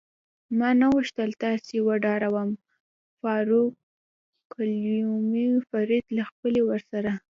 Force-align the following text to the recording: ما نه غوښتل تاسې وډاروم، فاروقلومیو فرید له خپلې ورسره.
ما 0.57 0.69
نه 0.79 0.87
غوښتل 0.95 1.29
تاسې 1.43 1.75
وډاروم، 1.87 2.49
فاروقلومیو 3.19 5.55
فرید 5.69 6.05
له 6.17 6.23
خپلې 6.29 6.61
ورسره. 6.69 7.11